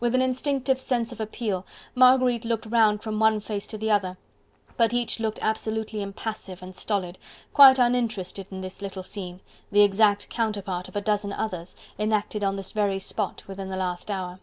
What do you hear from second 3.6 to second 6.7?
to the other: but each looked absolutely impassive